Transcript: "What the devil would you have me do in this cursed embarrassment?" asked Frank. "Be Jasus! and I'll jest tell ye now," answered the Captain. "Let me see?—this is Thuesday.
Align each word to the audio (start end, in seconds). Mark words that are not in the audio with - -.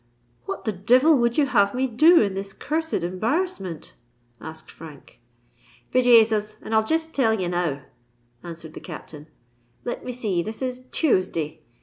"What 0.45 0.65
the 0.65 0.71
devil 0.71 1.15
would 1.19 1.37
you 1.37 1.45
have 1.45 1.75
me 1.75 1.85
do 1.85 2.21
in 2.21 2.33
this 2.33 2.53
cursed 2.53 3.03
embarrassment?" 3.03 3.93
asked 4.41 4.71
Frank. 4.71 5.19
"Be 5.91 6.01
Jasus! 6.01 6.57
and 6.63 6.73
I'll 6.73 6.83
jest 6.83 7.13
tell 7.13 7.39
ye 7.39 7.47
now," 7.47 7.83
answered 8.41 8.73
the 8.73 8.79
Captain. 8.79 9.27
"Let 9.85 10.03
me 10.03 10.11
see?—this 10.11 10.63
is 10.63 10.79
Thuesday. 10.91 11.61